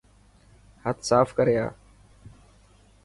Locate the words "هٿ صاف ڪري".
0.83-1.55